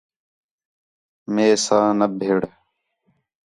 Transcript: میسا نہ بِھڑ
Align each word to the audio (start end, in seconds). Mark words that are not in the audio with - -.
میسا 1.33 1.79
نہ 1.97 2.07
بِھڑ 2.17 2.41